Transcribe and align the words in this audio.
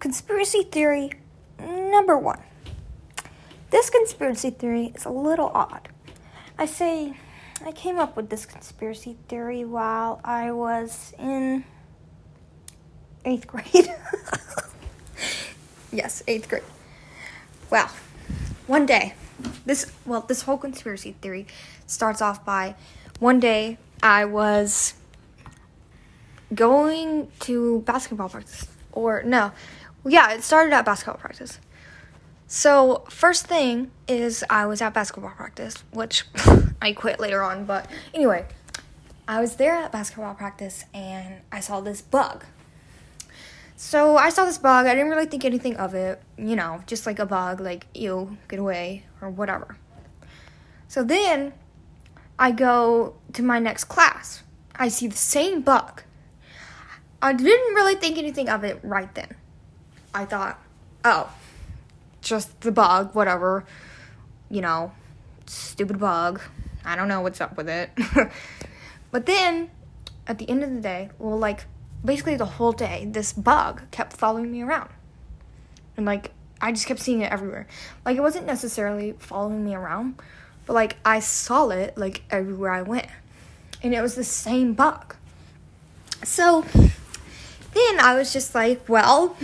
conspiracy 0.00 0.62
theory 0.62 1.12
number 1.58 2.18
one. 2.18 2.40
This 3.70 3.90
conspiracy 3.90 4.50
theory 4.50 4.92
is 4.94 5.04
a 5.04 5.10
little 5.10 5.52
odd. 5.54 5.88
I 6.58 6.66
say 6.66 7.14
I 7.64 7.72
came 7.72 7.98
up 7.98 8.16
with 8.16 8.30
this 8.30 8.46
conspiracy 8.46 9.16
theory 9.28 9.64
while 9.64 10.20
I 10.24 10.50
was 10.50 11.14
in 11.18 11.64
eighth 13.24 13.46
grade. 13.46 13.94
yes, 15.92 16.22
eighth 16.26 16.48
grade. 16.48 16.64
Well, 17.70 17.90
one 18.66 18.86
day, 18.86 19.14
this 19.66 19.92
well, 20.04 20.22
this 20.22 20.42
whole 20.42 20.58
conspiracy 20.58 21.14
theory 21.20 21.46
starts 21.86 22.20
off 22.22 22.44
by 22.44 22.74
one 23.20 23.38
day 23.38 23.78
I 24.02 24.24
was 24.24 24.94
going 26.54 27.30
to 27.40 27.80
basketball 27.80 28.28
practice. 28.28 28.66
Or 28.92 29.22
no. 29.22 29.52
Yeah, 30.04 30.32
it 30.32 30.42
started 30.42 30.72
at 30.72 30.84
basketball 30.84 31.20
practice. 31.20 31.58
So, 32.46 33.04
first 33.08 33.46
thing 33.46 33.90
is 34.08 34.44
I 34.50 34.66
was 34.66 34.82
at 34.82 34.92
basketball 34.92 35.30
practice, 35.30 35.84
which 35.92 36.24
I 36.82 36.92
quit 36.92 37.20
later 37.20 37.42
on, 37.42 37.64
but 37.64 37.88
anyway, 38.12 38.46
I 39.28 39.40
was 39.40 39.56
there 39.56 39.76
at 39.76 39.92
basketball 39.92 40.34
practice 40.34 40.84
and 40.92 41.42
I 41.52 41.60
saw 41.60 41.80
this 41.80 42.02
bug. 42.02 42.44
So, 43.76 44.16
I 44.16 44.30
saw 44.30 44.44
this 44.46 44.58
bug, 44.58 44.86
I 44.86 44.94
didn't 44.94 45.10
really 45.10 45.26
think 45.26 45.44
anything 45.44 45.76
of 45.76 45.94
it, 45.94 46.20
you 46.36 46.56
know, 46.56 46.82
just 46.86 47.06
like 47.06 47.18
a 47.18 47.26
bug, 47.26 47.60
like, 47.60 47.86
ew, 47.94 48.36
get 48.48 48.58
away, 48.58 49.04
or 49.20 49.30
whatever. 49.30 49.76
So 50.90 51.04
then 51.04 51.52
I 52.36 52.50
go 52.50 53.14
to 53.34 53.44
my 53.44 53.60
next 53.60 53.84
class. 53.84 54.42
I 54.74 54.88
see 54.88 55.06
the 55.06 55.16
same 55.16 55.60
bug. 55.60 56.02
I 57.22 57.32
didn't 57.32 57.74
really 57.74 57.94
think 57.94 58.18
anything 58.18 58.48
of 58.48 58.64
it 58.64 58.80
right 58.82 59.14
then. 59.14 59.36
I 60.14 60.24
thought, 60.24 60.60
oh, 61.04 61.32
just 62.20 62.60
the 62.60 62.72
bug, 62.72 63.14
whatever. 63.14 63.64
You 64.50 64.60
know, 64.60 64.92
stupid 65.46 65.98
bug. 65.98 66.40
I 66.84 66.96
don't 66.96 67.08
know 67.08 67.20
what's 67.20 67.40
up 67.40 67.56
with 67.56 67.68
it. 67.68 67.90
but 69.10 69.26
then, 69.26 69.70
at 70.26 70.38
the 70.38 70.48
end 70.48 70.64
of 70.64 70.70
the 70.70 70.80
day, 70.80 71.10
well, 71.18 71.38
like, 71.38 71.66
basically 72.04 72.36
the 72.36 72.46
whole 72.46 72.72
day, 72.72 73.06
this 73.10 73.32
bug 73.32 73.82
kept 73.90 74.14
following 74.14 74.50
me 74.50 74.62
around. 74.62 74.90
And, 75.96 76.06
like, 76.06 76.32
I 76.60 76.72
just 76.72 76.86
kept 76.86 77.00
seeing 77.00 77.20
it 77.20 77.32
everywhere. 77.32 77.66
Like, 78.04 78.16
it 78.16 78.20
wasn't 78.20 78.46
necessarily 78.46 79.12
following 79.18 79.64
me 79.64 79.74
around, 79.74 80.20
but, 80.66 80.72
like, 80.72 80.96
I 81.04 81.20
saw 81.20 81.68
it, 81.68 81.96
like, 81.96 82.22
everywhere 82.30 82.72
I 82.72 82.82
went. 82.82 83.06
And 83.82 83.94
it 83.94 84.02
was 84.02 84.14
the 84.14 84.24
same 84.24 84.74
bug. 84.74 85.16
So, 86.22 86.62
then 86.72 88.00
I 88.00 88.14
was 88.16 88.32
just 88.32 88.54
like, 88.54 88.88
well, 88.88 89.36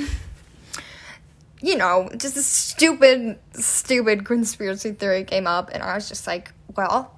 you 1.67 1.77
know, 1.77 2.09
just 2.17 2.37
a 2.37 2.43
stupid, 2.43 3.41
stupid 3.55 4.25
conspiracy 4.25 4.93
theory 4.93 5.25
came 5.25 5.49
up, 5.49 5.69
and 5.73 5.83
I 5.83 5.97
was 5.97 6.09
just 6.09 6.25
like, 6.25 6.53
well, 6.77 7.13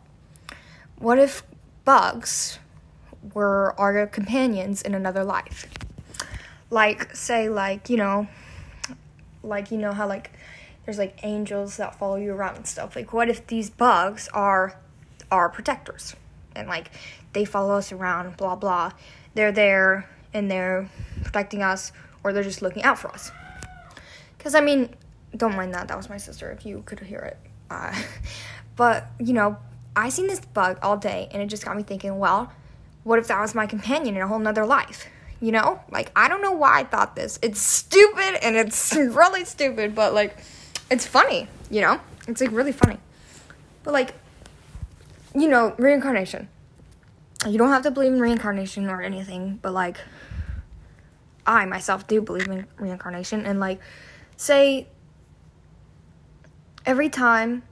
what 0.97 1.19
if 1.19 1.43
bugs 1.85 2.59
were 3.35 3.79
our 3.79 4.07
companions 4.07 4.81
in 4.81 4.95
another 4.95 5.23
life? 5.23 5.67
Like, 6.71 7.15
say, 7.15 7.51
like, 7.51 7.91
you 7.91 7.99
know, 7.99 8.27
like, 9.43 9.71
you 9.71 9.77
know 9.77 9.93
how, 9.93 10.09
like, 10.09 10.31
there's 10.87 10.97
like 10.97 11.19
angels 11.23 11.77
that 11.77 11.99
follow 11.99 12.17
you 12.17 12.33
around 12.33 12.57
and 12.57 12.67
stuff. 12.67 12.97
Like, 12.97 13.13
what 13.13 13.29
if 13.29 13.47
these 13.49 13.69
bugs 13.69 14.31
are 14.33 14.79
our 15.31 15.51
protectors? 15.51 16.17
And, 16.57 16.69
like, 16.69 16.91
they 17.35 17.45
follow 17.45 17.75
us 17.75 17.93
around, 17.93 18.39
blah, 18.39 18.57
blah. 18.57 18.93
They're 19.35 19.53
there 19.53 20.09
and 20.33 20.51
they're 20.51 20.89
protecting 21.23 21.63
us 21.63 21.93
or 22.25 22.33
they're 22.33 22.43
just 22.43 22.63
looking 22.63 22.83
out 22.83 22.99
for 22.99 23.09
us. 23.09 23.31
Because, 24.39 24.55
I 24.55 24.61
mean, 24.61 24.95
don't 25.37 25.57
mind 25.57 25.75
that. 25.75 25.89
That 25.89 25.97
was 25.97 26.09
my 26.09 26.17
sister, 26.17 26.51
if 26.51 26.65
you 26.65 26.83
could 26.87 27.01
hear 27.01 27.19
it. 27.19 27.37
Uh, 27.71 27.95
but, 28.77 29.09
you 29.19 29.33
know, 29.33 29.59
I 29.97 30.09
seen 30.09 30.29
this 30.29 30.41
bug 30.41 30.79
all 30.81 30.97
day 30.97 31.29
and 31.33 31.43
it 31.43 31.47
just 31.47 31.65
got 31.65 31.77
me 31.77 31.83
thinking, 31.83 32.19
well, 32.19 32.53
what 33.05 33.19
if 33.19 33.29
that 33.29 33.41
was 33.41 33.55
my 33.55 33.67
companion 33.67 34.17
in 34.17 34.23
a 34.23 34.29
whole 34.29 34.39
nother 34.39 34.65
life? 34.65 35.07
You 35.41 35.53
know? 35.53 35.81
Like, 35.91 36.11
I 36.17 36.29
don't 36.29 36.43
know 36.43 36.53
why 36.53 36.81
I 36.81 36.85
thought 36.85 37.17
this. 37.17 37.39
It's 37.43 37.61
stupid 37.61 38.39
and 38.43 38.57
it's 38.57 38.95
really 38.97 39.45
stupid, 39.45 39.95
but, 39.95 40.15
like, 40.15 40.39
it's 40.91 41.07
funny, 41.07 41.49
you 41.71 41.81
know? 41.81 42.01
It's, 42.27 42.41
like, 42.41 42.53
really 42.53 42.73
funny. 42.73 42.99
But, 43.83 43.93
like, 43.93 44.15
you 45.35 45.49
know, 45.49 45.75
reincarnation. 45.79 46.49
You 47.47 47.59
don't 47.59 47.71
have 47.71 47.83
to 47.83 47.91
believe 47.91 48.13
in 48.13 48.21
reincarnation 48.21 48.89
or 48.89 49.01
anything, 49.01 49.59
but, 49.63 49.73
like, 49.73 49.99
I 51.49 51.65
myself 51.65 52.07
do 52.07 52.21
believe 52.21 52.47
in 52.47 52.67
reincarnation 52.77 53.47
and 53.47 53.59
like 53.59 53.81
say 54.39 54.87
every 56.87 57.09
time 57.09 57.63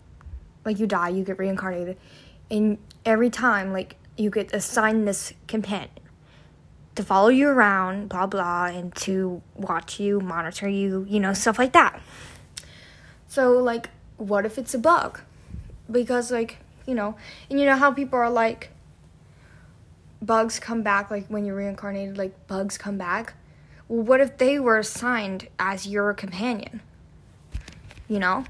like 0.64 0.78
you 0.78 0.86
die 0.86 1.08
you 1.08 1.24
get 1.24 1.38
reincarnated 1.38 1.96
and 2.50 2.76
every 3.04 3.30
time 3.30 3.72
like 3.72 3.96
you 4.16 4.28
get 4.28 4.52
assigned 4.52 5.06
this 5.06 5.32
companion 5.46 5.88
to 6.96 7.02
follow 7.02 7.28
you 7.28 7.48
around 7.48 8.08
blah 8.08 8.26
blah 8.26 8.64
and 8.66 8.94
to 8.96 9.40
watch 9.54 10.00
you 10.00 10.20
monitor 10.20 10.68
you 10.68 11.06
you 11.08 11.20
know 11.20 11.32
stuff 11.32 11.58
like 11.58 11.72
that. 11.72 12.00
So 13.28 13.52
like 13.52 13.90
what 14.16 14.44
if 14.44 14.58
it's 14.58 14.74
a 14.74 14.78
bug? 14.78 15.20
Because 15.90 16.32
like 16.32 16.58
you 16.86 16.94
know 16.94 17.16
and 17.48 17.60
you 17.60 17.66
know 17.66 17.76
how 17.76 17.92
people 17.92 18.18
are 18.18 18.30
like 18.30 18.70
bugs 20.20 20.58
come 20.58 20.82
back 20.82 21.10
like 21.10 21.26
when 21.28 21.44
you're 21.44 21.54
reincarnated 21.54 22.18
like 22.18 22.46
bugs 22.48 22.76
come 22.76 22.98
back 22.98 23.34
what 23.88 24.20
if 24.20 24.38
they 24.38 24.58
were 24.58 24.78
assigned 24.78 25.48
as 25.58 25.86
your 25.86 26.12
companion? 26.12 26.80
You 28.08 28.18
know? 28.18 28.44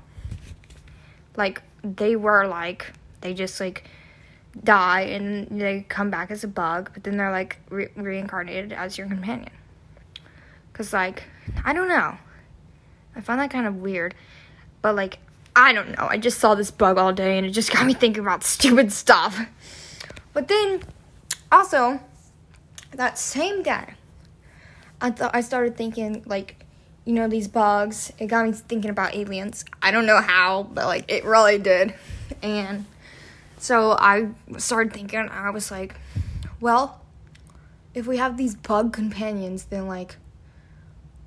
Like, 1.37 1.63
they 1.83 2.17
were 2.17 2.47
like, 2.47 2.93
they 3.21 3.35
just 3.35 3.61
like 3.61 3.85
die 4.63 5.03
and 5.03 5.61
they 5.61 5.85
come 5.89 6.11
back 6.11 6.31
as 6.31 6.45
a 6.45 6.49
bug, 6.49 6.91
but 6.95 7.05
then 7.05 7.17
they're 7.17 7.31
like 7.31 7.59
re- 7.69 7.89
reincarnated 7.95 8.73
as 8.73 8.97
your 8.97 9.07
companion. 9.07 9.51
Cause, 10.73 10.93
like, 10.93 11.25
I 11.65 11.73
don't 11.73 11.89
know. 11.89 12.19
I 13.15 13.21
find 13.23 13.41
that 13.41 13.51
kind 13.51 13.67
of 13.67 13.77
weird. 13.77 14.15
But, 14.83 14.95
like, 14.95 15.19
I 15.55 15.73
don't 15.73 15.97
know. 15.97 16.07
I 16.07 16.19
just 16.19 16.39
saw 16.39 16.55
this 16.55 16.71
bug 16.71 16.99
all 16.99 17.15
day 17.15 17.39
and 17.39 17.47
it 17.47 17.51
just 17.51 17.73
got 17.73 17.87
me 17.87 17.95
thinking 17.95 18.23
about 18.23 18.45
stupid 18.45 18.93
stuff. 18.93 19.41
But 20.35 20.49
then, 20.49 20.83
also, 21.51 22.01
that 22.93 23.19
same 23.19 23.63
day, 23.63 23.95
I 25.01 25.11
thought 25.11 25.35
I 25.35 25.41
started 25.41 25.77
thinking 25.77 26.23
like, 26.27 26.65
you 27.05 27.13
know, 27.13 27.29
these 27.29 27.49
bugs. 27.49 28.13
It 28.19 28.27
got 28.27 28.47
me 28.47 28.53
thinking 28.53 28.91
about 28.91 29.15
aliens. 29.15 29.65
I 29.83 29.91
don't 29.91 30.07
know 30.07 30.21
how, 30.21 30.65
but 30.65 30.87
like 30.87 31.11
it 31.11 31.25
really 31.25 31.59
did. 31.59 31.95
And 32.43 32.87
so 33.59 33.93
I 33.93 34.29
started 34.59 34.93
thinking. 34.93 35.29
I 35.31 35.51
was 35.51 35.71
like, 35.71 35.95
well, 36.61 37.01
if 37.95 38.07
we 38.07 38.17
have 38.17 38.37
these 38.37 38.55
bug 38.55 38.93
companions, 38.93 39.65
then 39.65 39.87
like, 39.87 40.17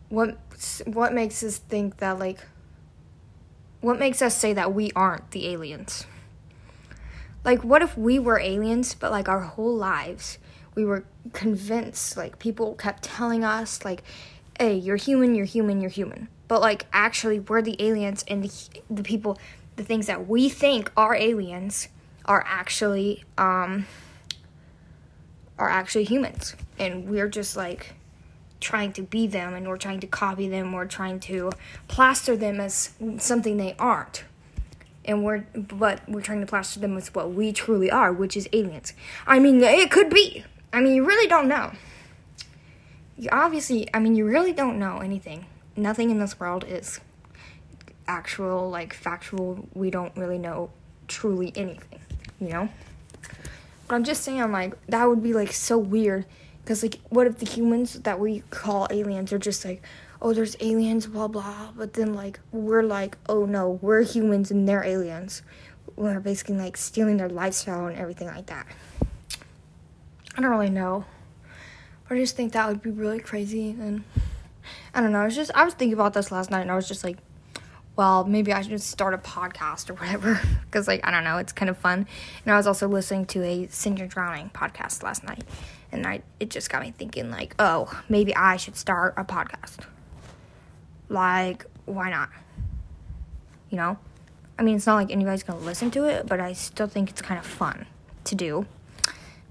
what 0.09 0.37
what 0.85 1.13
makes 1.13 1.43
us 1.43 1.57
think 1.57 1.97
that 1.97 2.19
like, 2.19 2.39
what 3.81 3.99
makes 3.99 4.21
us 4.21 4.35
say 4.35 4.53
that 4.53 4.73
we 4.73 4.91
aren't 4.95 5.31
the 5.31 5.47
aliens? 5.47 6.05
Like, 7.45 7.63
what 7.63 7.81
if 7.81 7.97
we 7.97 8.19
were 8.19 8.39
aliens, 8.39 8.93
but 8.93 9.11
like 9.11 9.29
our 9.29 9.41
whole 9.41 9.75
lives 9.75 10.39
we 10.79 10.85
were 10.85 11.03
convinced 11.33 12.15
like 12.15 12.39
people 12.39 12.73
kept 12.75 13.03
telling 13.03 13.43
us 13.43 13.83
like 13.83 14.01
hey 14.57 14.73
you're 14.73 14.95
human 14.95 15.35
you're 15.35 15.45
human 15.45 15.81
you're 15.81 15.89
human. 15.89 16.29
But 16.47 16.61
like 16.61 16.85
actually 16.93 17.41
we're 17.41 17.61
the 17.61 17.75
aliens 17.81 18.23
and 18.29 18.45
the, 18.45 18.51
the 18.89 19.03
people 19.03 19.37
the 19.75 19.83
things 19.83 20.07
that 20.07 20.27
we 20.27 20.47
think 20.47 20.89
are 20.95 21.15
aliens 21.15 21.89
are 22.23 22.43
actually 22.47 23.25
um 23.37 23.85
are 25.57 25.69
actually 25.69 26.05
humans. 26.05 26.55
And 26.77 27.09
we're 27.09 27.27
just 27.27 27.57
like 27.57 27.95
trying 28.61 28.93
to 28.93 29.01
be 29.01 29.27
them 29.27 29.53
and 29.53 29.67
we're 29.67 29.77
trying 29.77 29.99
to 29.99 30.07
copy 30.07 30.47
them 30.47 30.71
we're 30.71 30.85
trying 30.85 31.19
to 31.19 31.51
plaster 31.89 32.37
them 32.37 32.61
as 32.61 32.91
something 33.17 33.57
they 33.57 33.75
aren't. 33.77 34.23
And 35.03 35.25
we're 35.25 35.45
but 35.53 36.07
we're 36.07 36.21
trying 36.21 36.39
to 36.39 36.47
plaster 36.47 36.79
them 36.79 36.95
as 36.95 37.13
what 37.13 37.33
we 37.33 37.51
truly 37.51 37.91
are 37.91 38.13
which 38.13 38.37
is 38.37 38.47
aliens. 38.53 38.93
I 39.27 39.39
mean 39.39 39.61
it 39.61 39.91
could 39.91 40.09
be 40.09 40.45
I 40.71 40.81
mean, 40.81 40.93
you 40.93 41.05
really 41.05 41.27
don't 41.27 41.47
know. 41.47 41.71
You 43.17 43.29
obviously, 43.31 43.87
I 43.93 43.99
mean, 43.99 44.15
you 44.15 44.25
really 44.25 44.53
don't 44.53 44.79
know 44.79 44.99
anything. 44.99 45.45
Nothing 45.75 46.09
in 46.09 46.19
this 46.19 46.39
world 46.39 46.63
is 46.67 46.99
actual, 48.07 48.69
like, 48.69 48.93
factual. 48.93 49.67
We 49.73 49.89
don't 49.89 50.15
really 50.15 50.37
know 50.37 50.71
truly 51.07 51.51
anything, 51.55 51.99
you 52.39 52.49
know? 52.49 52.69
But 53.87 53.95
I'm 53.95 54.03
just 54.03 54.23
saying, 54.23 54.51
like, 54.51 54.73
that 54.87 55.05
would 55.05 55.23
be, 55.23 55.33
like, 55.33 55.51
so 55.51 55.77
weird. 55.77 56.25
Because, 56.61 56.83
like, 56.83 56.99
what 57.09 57.25
if 57.25 57.39
the 57.39 57.45
humans 57.45 57.93
that 58.01 58.19
we 58.19 58.43
call 58.51 58.87
aliens 58.91 59.33
are 59.33 59.39
just 59.39 59.65
like, 59.65 59.81
oh, 60.21 60.33
there's 60.33 60.55
aliens, 60.59 61.07
blah, 61.07 61.27
blah. 61.27 61.71
But 61.75 61.93
then, 61.93 62.13
like, 62.13 62.39
we're 62.51 62.83
like, 62.83 63.17
oh, 63.27 63.45
no, 63.45 63.79
we're 63.81 64.03
humans 64.03 64.51
and 64.51 64.67
they're 64.67 64.83
aliens. 64.83 65.41
We're 65.95 66.19
basically, 66.19 66.57
like, 66.57 66.77
stealing 66.77 67.17
their 67.17 67.29
lifestyle 67.29 67.87
and 67.87 67.97
everything 67.97 68.27
like 68.27 68.45
that. 68.45 68.67
I 70.35 70.41
don't 70.41 70.51
really 70.51 70.69
know. 70.69 71.05
I 72.09 72.15
just 72.15 72.35
think 72.35 72.53
that 72.53 72.67
would 72.67 72.81
be 72.81 72.89
really 72.89 73.19
crazy 73.19 73.69
and 73.71 74.03
I 74.93 75.01
don't 75.01 75.11
know. 75.11 75.21
I 75.21 75.25
was 75.25 75.35
just 75.35 75.51
I 75.55 75.63
was 75.65 75.73
thinking 75.73 75.93
about 75.93 76.13
this 76.13 76.31
last 76.31 76.51
night, 76.51 76.61
and 76.61 76.71
I 76.71 76.75
was 76.75 76.87
just 76.87 77.03
like, 77.03 77.17
well, 77.95 78.23
maybe 78.25 78.53
I 78.53 78.61
should 78.61 78.81
start 78.81 79.13
a 79.13 79.17
podcast 79.17 79.89
or 79.89 79.93
whatever, 79.93 80.39
because 80.65 80.87
like 80.87 81.05
I 81.05 81.11
don't 81.11 81.23
know, 81.23 81.37
it's 81.37 81.51
kind 81.51 81.69
of 81.69 81.77
fun. 81.77 82.07
And 82.45 82.53
I 82.53 82.57
was 82.57 82.67
also 82.67 82.87
listening 82.87 83.25
to 83.27 83.43
a 83.43 83.69
Your 83.95 84.07
Drowning 84.07 84.51
podcast 84.53 85.03
last 85.03 85.23
night, 85.23 85.43
and 85.91 86.05
I 86.05 86.21
it 86.39 86.49
just 86.49 86.69
got 86.69 86.81
me 86.81 86.93
thinking 86.97 87.29
like, 87.29 87.55
oh, 87.59 88.01
maybe 88.09 88.35
I 88.35 88.57
should 88.57 88.75
start 88.75 89.13
a 89.17 89.23
podcast. 89.23 89.79
Like, 91.07 91.65
why 91.85 92.09
not? 92.09 92.29
You 93.69 93.77
know, 93.77 93.97
I 94.57 94.63
mean, 94.63 94.75
it's 94.77 94.87
not 94.87 94.95
like 94.95 95.11
anybody's 95.11 95.43
gonna 95.43 95.59
listen 95.59 95.91
to 95.91 96.05
it, 96.05 96.27
but 96.27 96.39
I 96.39 96.53
still 96.53 96.87
think 96.87 97.09
it's 97.09 97.21
kind 97.21 97.39
of 97.39 97.45
fun 97.45 97.85
to 98.25 98.35
do 98.35 98.65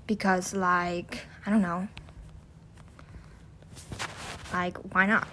because, 0.09 0.53
like, 0.53 1.21
I 1.47 1.51
don't 1.51 1.63
know, 1.63 1.87
like, 4.53 4.77
why 4.93 5.07
not? 5.07 5.29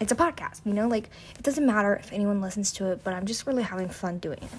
It's 0.00 0.10
a 0.10 0.16
podcast, 0.16 0.62
you 0.64 0.72
know? 0.72 0.88
Like, 0.88 1.10
it 1.36 1.42
doesn't 1.42 1.64
matter 1.64 1.94
if 1.94 2.12
anyone 2.12 2.40
listens 2.40 2.72
to 2.72 2.90
it, 2.90 3.04
but 3.04 3.14
I'm 3.14 3.26
just 3.26 3.46
really 3.46 3.62
having 3.62 3.88
fun 3.88 4.18
doing 4.18 4.38
it. 4.42 4.50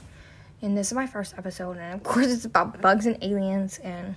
And 0.61 0.77
this 0.77 0.87
is 0.87 0.93
my 0.93 1.07
first 1.07 1.33
episode, 1.37 1.77
and 1.77 1.95
of 1.95 2.03
course, 2.03 2.27
it's 2.27 2.45
about 2.45 2.79
bugs 2.81 3.05
and 3.05 3.17
aliens. 3.21 3.79
And 3.79 4.15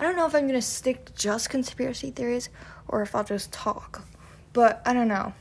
I 0.00 0.02
don't 0.02 0.16
know 0.16 0.26
if 0.26 0.34
I'm 0.34 0.46
gonna 0.46 0.62
stick 0.62 1.04
to 1.04 1.12
just 1.12 1.50
conspiracy 1.50 2.10
theories 2.10 2.48
or 2.88 3.02
if 3.02 3.14
I'll 3.14 3.24
just 3.24 3.52
talk, 3.52 4.02
but 4.52 4.82
I 4.86 4.94
don't 4.94 5.08
know. 5.08 5.34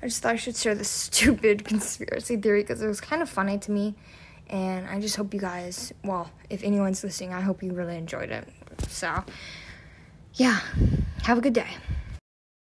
I 0.00 0.06
just 0.06 0.22
thought 0.22 0.34
I 0.34 0.36
should 0.36 0.56
share 0.56 0.76
this 0.76 0.90
stupid 1.06 1.64
conspiracy 1.64 2.36
theory 2.36 2.62
because 2.62 2.80
it 2.82 2.86
was 2.86 3.00
kind 3.00 3.20
of 3.20 3.28
funny 3.28 3.58
to 3.58 3.70
me. 3.72 3.94
And 4.50 4.86
I 4.88 5.00
just 5.00 5.16
hope 5.16 5.34
you 5.34 5.40
guys, 5.40 5.92
well, 6.04 6.30
if 6.48 6.62
anyone's 6.62 7.04
listening, 7.04 7.34
I 7.34 7.40
hope 7.40 7.62
you 7.62 7.72
really 7.72 7.96
enjoyed 7.96 8.30
it. 8.30 8.48
So, 8.88 9.24
yeah, 10.34 10.60
have 11.22 11.38
a 11.38 11.40
good 11.40 11.52
day. 11.52 11.68